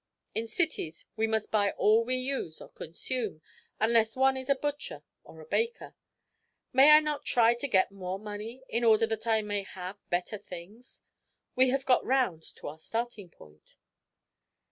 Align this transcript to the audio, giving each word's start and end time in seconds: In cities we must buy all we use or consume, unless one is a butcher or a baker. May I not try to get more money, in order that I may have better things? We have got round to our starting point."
In 0.33 0.47
cities 0.47 1.05
we 1.15 1.27
must 1.27 1.51
buy 1.51 1.73
all 1.73 2.03
we 2.03 2.15
use 2.15 2.59
or 2.59 2.69
consume, 2.69 3.39
unless 3.79 4.15
one 4.15 4.35
is 4.35 4.49
a 4.49 4.55
butcher 4.55 5.03
or 5.23 5.39
a 5.39 5.45
baker. 5.45 5.95
May 6.73 6.89
I 6.89 7.01
not 7.01 7.23
try 7.23 7.53
to 7.53 7.67
get 7.67 7.91
more 7.91 8.17
money, 8.17 8.63
in 8.67 8.83
order 8.83 9.05
that 9.05 9.27
I 9.27 9.43
may 9.43 9.61
have 9.61 9.99
better 10.09 10.39
things? 10.39 11.03
We 11.55 11.69
have 11.69 11.85
got 11.85 12.03
round 12.03 12.41
to 12.55 12.67
our 12.67 12.79
starting 12.79 13.29
point." 13.29 13.77